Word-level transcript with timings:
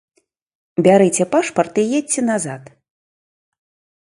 Бярыце 0.87 1.23
пашпарт 1.35 1.73
і 1.83 1.85
едзьце 1.99 2.21
назад. 2.31 2.63